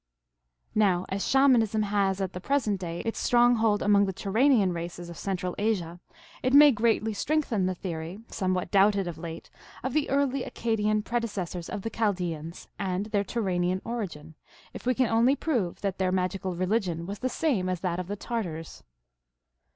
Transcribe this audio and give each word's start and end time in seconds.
Now 0.73 1.05
as 1.09 1.27
Shamanism 1.27 1.83
has 1.83 2.19
at 2.21 2.33
the 2.33 2.41
present 2.41 2.79
day 2.81 3.01
its 3.01 3.19
stronghold 3.19 3.83
among 3.83 4.07
the 4.07 4.13
Turanian 4.13 4.73
races 4.73 5.11
of 5.11 5.15
Central 5.19 5.53
Asia, 5.59 5.99
it 6.41 6.55
may 6.55 6.71
greatly 6.71 7.13
strengthen 7.13 7.67
the 7.67 7.75
theory, 7.75 8.19
somewhat 8.27 8.71
doubted 8.71 9.07
of 9.07 9.19
late, 9.19 9.51
of 9.83 9.93
the 9.93 10.09
early 10.09 10.41
Accadian 10.43 11.03
predecessors 11.03 11.69
of 11.69 11.83
the 11.83 11.91
Chal 11.91 12.13
deans 12.13 12.67
and 12.79 13.05
their 13.11 13.23
Turanian 13.23 13.79
origin, 13.85 14.33
if 14.73 14.87
we 14.87 14.95
can 14.95 15.05
only 15.05 15.35
prove 15.35 15.81
that 15.81 15.99
their 15.99 16.11
magical 16.11 16.55
religion 16.55 17.05
was 17.05 17.19
the 17.19 17.29
same 17.29 17.69
as 17.69 17.81
that 17.81 17.99
of 17.99 18.07
the 18.07 18.15
Tartars. 18.15 18.81